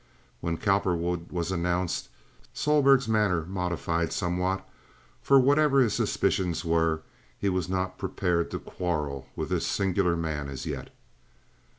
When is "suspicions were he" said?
5.93-7.49